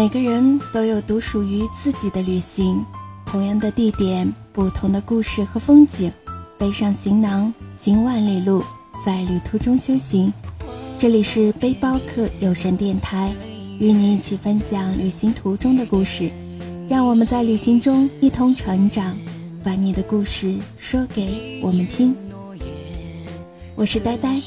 [0.00, 2.82] 每个人都有独属于自己的旅行，
[3.26, 6.10] 同样的地点，不同的故事和风景。
[6.56, 8.64] 背上行囊，行万里路，
[9.04, 10.32] 在旅途中修行。
[10.96, 13.30] 这里是背包客有声电台，
[13.78, 16.30] 与你一起分享旅行途中的故事。
[16.88, 19.14] 让我们在旅行中一同成长，
[19.62, 22.16] 把你的故事说给我们听。
[23.74, 24.40] 我是呆呆，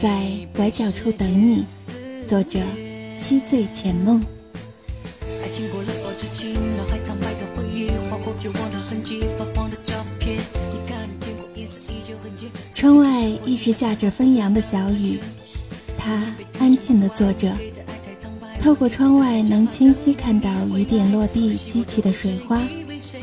[0.00, 0.22] 在
[0.56, 1.66] 拐角处等你。
[2.26, 2.58] 作者。
[3.18, 4.24] 惜醉前梦。
[12.72, 15.18] 窗外一直下着纷扬的小雨，
[15.96, 17.52] 他安静地坐着，
[18.60, 22.62] 透过窗外能清晰看到雨点落地激起的水花，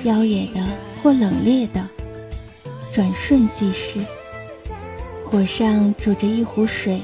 [0.04, 0.62] 妖冶的
[1.02, 1.88] 或冷冽的，
[2.92, 4.02] 转瞬即逝。
[5.24, 7.02] 火上煮着一壶水。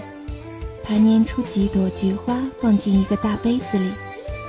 [0.84, 3.92] 他拈出几朵菊花，放进一个大杯子里，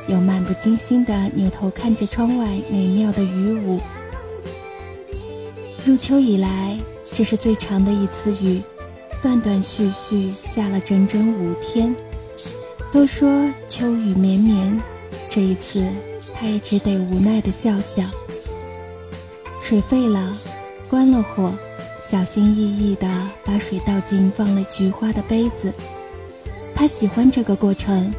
[0.09, 3.81] 又漫不经心地扭头看着窗外美妙的雨舞。
[5.85, 6.79] 入秋以来，
[7.13, 8.63] 这是最长的一次雨，
[9.21, 11.95] 断断续续下了整整五天。
[12.93, 14.81] 都说秋雨绵绵，
[15.29, 15.85] 这一次
[16.35, 18.05] 他也只得无奈地笑笑。
[19.61, 20.37] 水沸了，
[20.89, 21.53] 关了火，
[22.01, 23.09] 小心翼翼地
[23.45, 25.73] 把水倒进放了菊花的杯子。
[26.83, 28.13] 他喜欢这个过程，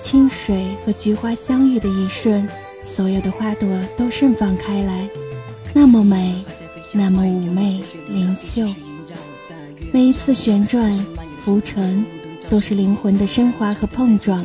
[0.00, 2.48] 清水和菊花相遇的一瞬，
[2.82, 5.08] 所有的花朵都盛放开来，
[5.72, 6.44] 那么美，
[6.92, 8.66] 那么妩媚灵秀。
[9.92, 10.92] 每一次旋转、
[11.38, 12.04] 浮沉，
[12.48, 14.44] 都是灵魂的升华和碰撞。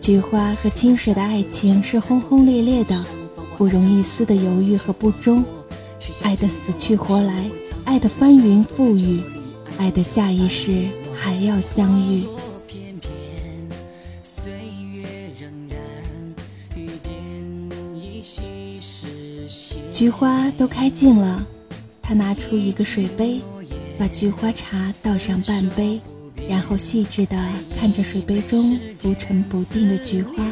[0.00, 3.04] 菊花和清水的爱情是轰轰烈烈的，
[3.56, 5.44] 不容一丝的犹豫和不忠，
[6.22, 7.48] 爱的死去活来，
[7.84, 9.22] 爱的翻云覆雨，
[9.78, 12.24] 爱的下一世还要相遇。
[20.04, 21.46] 菊花都开尽了，
[22.02, 23.40] 他拿出一个水杯，
[23.96, 25.98] 把菊花茶倒上半杯，
[26.46, 27.42] 然后细致地
[27.74, 30.44] 看着水杯中浮沉不定的菊花。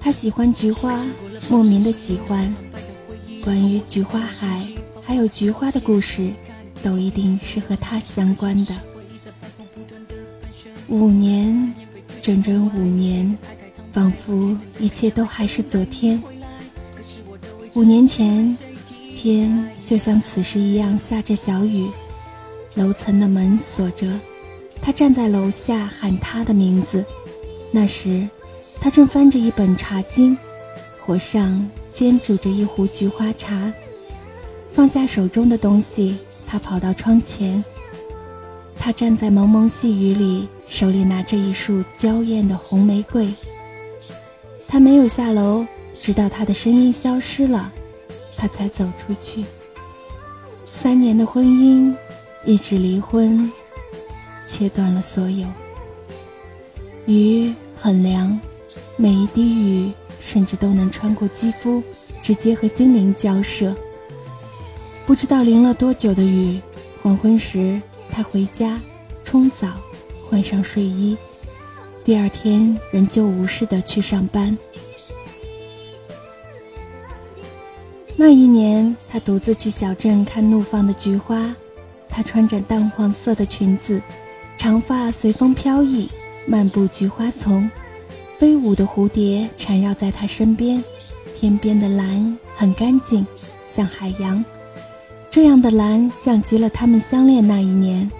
[0.00, 1.04] 他喜欢菊花，
[1.50, 2.50] 莫名的喜欢。
[3.44, 4.66] 关于菊花海，
[5.02, 6.30] 还有菊花的故事，
[6.82, 8.74] 都一定是和他相关的。
[10.88, 11.74] 五年，
[12.22, 13.36] 整整五年，
[13.92, 16.18] 仿佛一切都还是昨天。
[17.76, 18.56] 五年前，
[19.14, 21.86] 天就像此时一样下着小雨，
[22.72, 24.18] 楼层的门锁着，
[24.80, 27.04] 他站在楼下喊他的名字。
[27.70, 28.26] 那时，
[28.80, 30.38] 他正翻着一本茶经，
[31.04, 33.70] 火上煎煮着一壶菊花茶。
[34.72, 36.16] 放下手中的东西，
[36.46, 37.62] 他跑到窗前。
[38.74, 43.34] 他站在蒙蒙细雨里，手里拿着一束娇艳的红玫瑰。
[44.66, 45.66] 他没有下楼。
[46.06, 47.72] 直到他的声音消失了，
[48.36, 49.44] 他才走出去。
[50.64, 51.92] 三年的婚姻，
[52.44, 53.50] 一纸离婚，
[54.44, 55.48] 切断了所有。
[57.06, 58.38] 雨很凉，
[58.94, 61.82] 每一滴雨甚至都能穿过肌肤，
[62.22, 63.74] 直接和心灵交涉。
[65.06, 66.60] 不知道淋了多久的雨，
[67.02, 68.80] 黄昏时他回家
[69.24, 69.72] 冲澡，
[70.30, 71.18] 换上睡衣，
[72.04, 74.56] 第二天仍旧无事的去上班。
[78.18, 81.54] 那一年，他独自去小镇看怒放的菊花。
[82.08, 84.00] 她穿着淡黄色的裙子，
[84.56, 86.08] 长发随风飘逸，
[86.46, 87.70] 漫步菊花丛。
[88.38, 90.82] 飞舞的蝴蝶缠绕在她身边，
[91.34, 93.26] 天边的蓝很干净，
[93.66, 94.42] 像海洋。
[95.28, 98.10] 这样的蓝像极了他们相恋那一年。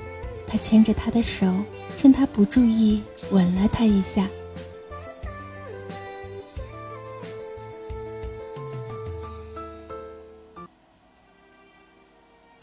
[0.47, 1.51] 他牵着她的手，
[1.97, 4.29] 趁她不注意，吻了她一下。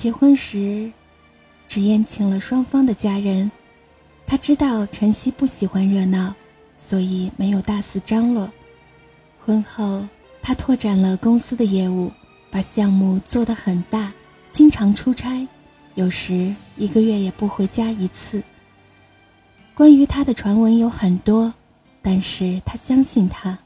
[0.03, 0.91] 结婚时，
[1.65, 3.50] 纸燕请了双方的家人。
[4.27, 6.35] 他知道晨曦不喜欢热闹，
[6.77, 8.51] 所以没有大肆张罗。
[9.39, 10.05] 婚后，
[10.41, 12.11] 他拓展了公司的业务，
[12.51, 14.11] 把项目做得很大，
[14.50, 15.47] 经常出差，
[15.95, 18.44] 有时一个月也不回家一次。
[19.73, 21.53] 关于他的传闻有很多，
[22.01, 23.57] 但是他相信他，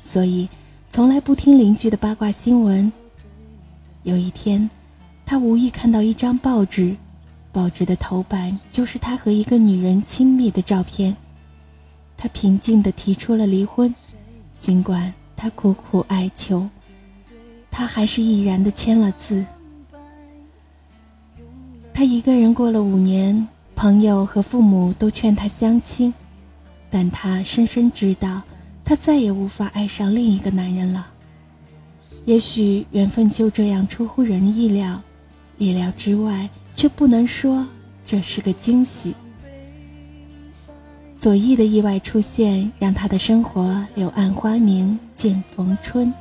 [0.00, 0.48] 所以
[0.88, 2.92] 从来不听邻居的八卦新闻。
[4.04, 4.70] 有一天。
[5.30, 6.96] 他无意看到一张报纸，
[7.52, 11.16] 报纸的头版就是他和一个女人亲密的照片。
[12.16, 13.94] 他平静地提出了离婚，
[14.56, 16.68] 尽管他苦苦哀求，
[17.70, 19.46] 他还是毅然地签了字。
[21.94, 26.12] 他一个人过了五年，朋友和父母都劝他相亲，
[26.90, 28.42] 但他深深知道，
[28.84, 31.06] 他再也无法爱上另一个男人了。
[32.24, 35.00] 也许缘分就这样出乎人意料，
[35.60, 37.68] 意料之外，却不能说
[38.02, 39.14] 这是个惊喜。
[41.18, 46.12] 左翼的意外出现，让他的生活柳暗花明见逢春。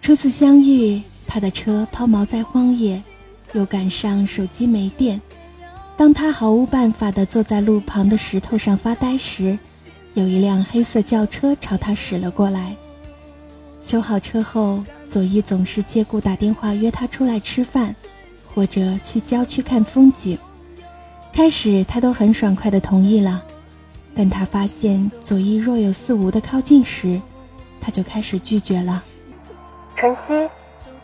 [0.00, 3.02] 初次相遇，他的车抛锚在荒野，
[3.52, 5.20] 又赶上手机没电。
[5.96, 9.58] 当他毫无办法地坐在路旁的石头上发呆时，
[10.14, 12.76] 有一辆黑色轿车朝他驶了过来。
[13.82, 17.94] 修好车后，佐伊总是借故打电话约他出来吃饭，
[18.54, 20.38] 或者去郊区看风景。
[21.32, 23.42] 开始他都很爽快地同意了，
[24.14, 27.20] 但他发现佐伊若有似无的靠近时，
[27.80, 29.02] 他就开始拒绝了。
[29.96, 30.48] 晨曦，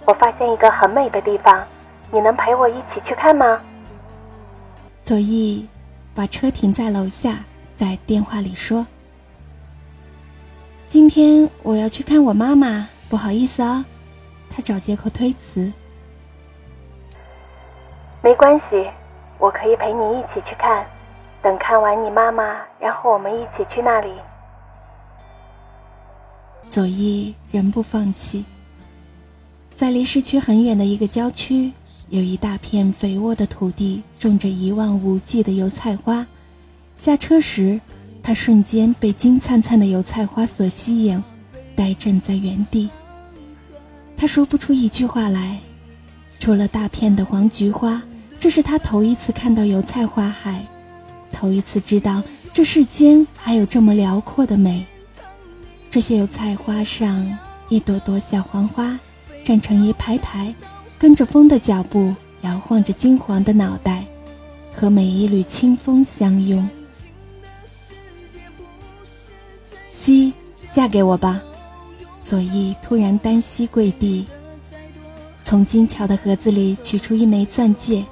[0.07, 1.67] 我发现一个很美的地方，
[2.13, 3.61] 你能陪我一起去看吗？
[5.03, 5.67] 左一
[6.15, 7.45] 把车停在楼下，
[7.77, 8.87] 在电话里说。
[10.89, 13.85] 今天我要去看我妈妈，不好意思啊。
[14.49, 15.71] 他找借口推辞。
[18.23, 18.89] 没关系，
[19.39, 20.87] 我可以陪你一起去看。
[21.43, 24.15] 等看完你妈妈，然后我们一起去那里。
[26.67, 28.47] 左一仍不放弃。
[29.77, 31.71] 在离市区很远的一个郊区，
[32.09, 36.27] 有一大片肥沃的土地，种着一望无际的油菜花。
[36.97, 37.79] 下车时。
[38.23, 41.23] 他瞬间被金灿灿的油菜花所吸引，
[41.75, 42.91] 呆站在原地。
[44.17, 45.61] 他说不出一句话来，
[46.39, 48.03] 除了大片的黄菊花，
[48.39, 50.67] 这是他头一次看到油菜花海，
[51.33, 52.23] 头一次知道
[52.53, 54.85] 这世间还有这么辽阔的美。
[55.89, 57.39] 这些油菜花上，
[57.69, 58.99] 一朵朵小黄花
[59.43, 60.55] 站成一排排，
[60.99, 64.05] 跟着风的脚步摇晃着金黄的脑袋，
[64.75, 66.69] 和每一缕清风相拥。
[70.01, 70.33] 西，
[70.71, 71.43] 嫁给我吧！
[72.21, 74.25] 左翼突然单膝跪地，
[75.43, 78.05] 从精巧的盒子里取出一枚钻戒。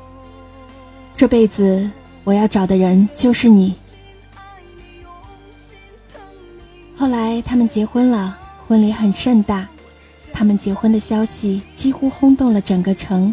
[1.15, 1.89] 这辈子
[2.25, 3.73] 我要找的人就是你。
[6.97, 8.37] 后来他们结婚了，
[8.67, 9.69] 婚礼很盛大，
[10.33, 13.33] 他们结婚的消息几乎轰动了整个城。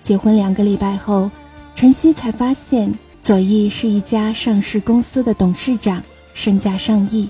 [0.00, 1.28] 结婚两个礼拜后，
[1.74, 6.00] 晨曦才发现左翼是一家上市公司的董事长，
[6.32, 7.28] 身价上亿。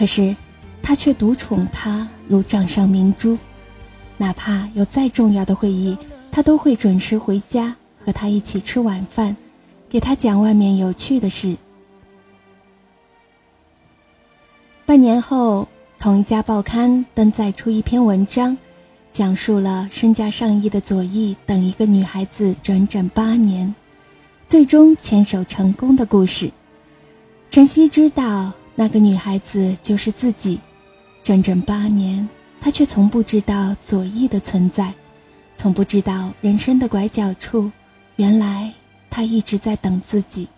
[0.00, 0.34] 可是，
[0.82, 3.36] 他却独宠她如掌上明珠，
[4.16, 5.94] 哪怕有再重要的会议，
[6.32, 9.36] 他都会准时回家和她一起吃晚饭，
[9.90, 11.54] 给她讲外面有趣的事。
[14.86, 15.68] 半年后，
[15.98, 18.56] 同一家报刊登载出一篇文章，
[19.10, 23.74] 讲述了身价上亿的左翼等一个女孩子整整八年，
[24.46, 26.50] 最终牵手成功的故事。
[27.50, 28.54] 晨曦知道。
[28.80, 30.58] 那个女孩子就是自己，
[31.22, 32.26] 整整八年，
[32.62, 34.94] 她却从不知道左翼的存在，
[35.54, 37.70] 从不知道人生的拐角处，
[38.16, 38.72] 原来
[39.10, 40.48] 他一直在等自己。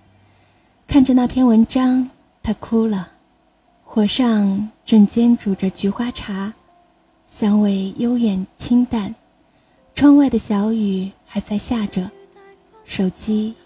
[0.86, 2.08] 看着那篇文章，
[2.44, 3.08] 她哭了。
[3.82, 6.54] 火上正煎煮着菊花茶，
[7.26, 9.12] 香味悠远清淡。
[9.96, 12.08] 窗外的小雨还在下着，
[12.84, 13.56] 手机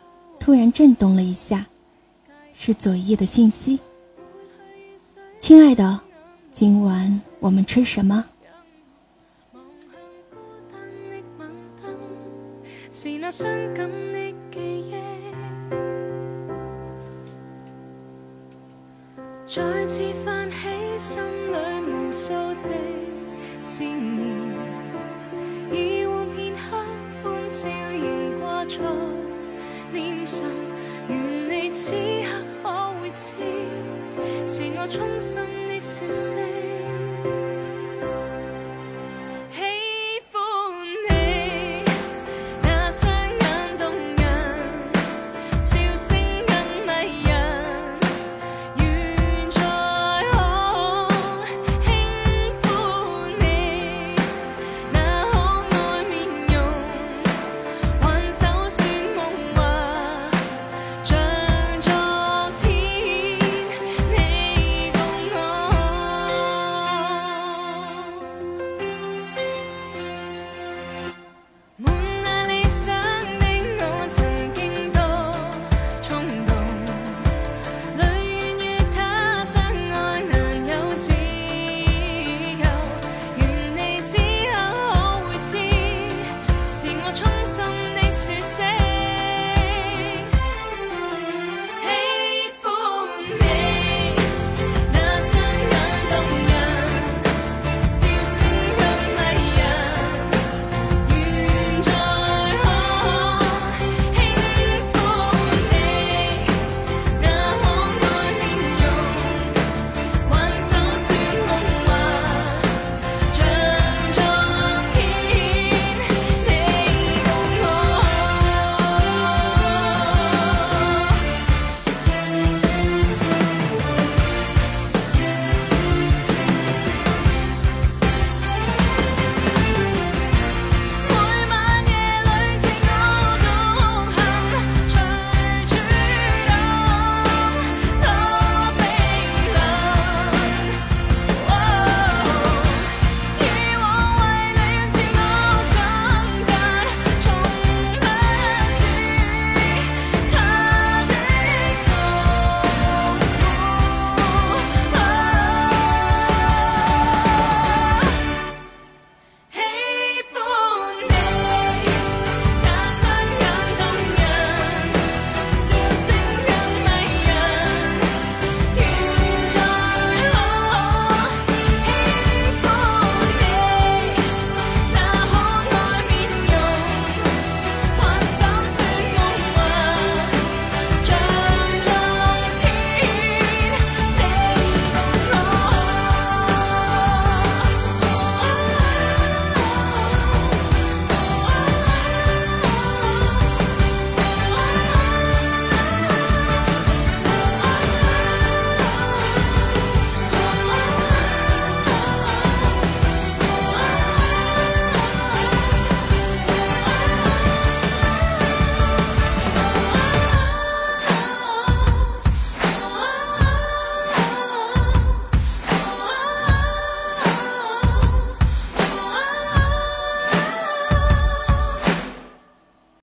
[0.40, 1.66] 突然震动了一下，
[2.54, 3.80] 是左翼的信息。
[5.38, 6.00] 亲爱的，
[6.50, 8.24] 今晚我们吃什么？
[12.90, 14.94] 是那伤感的记忆
[19.46, 20.56] 再次泛起
[20.98, 21.52] 心里
[21.92, 22.70] 无数的
[23.62, 24.26] 思念，
[25.70, 26.76] 以往片刻
[27.22, 28.78] 欢笑仍挂在
[29.92, 30.42] 脸上，
[31.08, 32.26] 愿你此刻
[32.62, 33.34] 可会知。
[34.48, 36.75] 是我衷心的说声。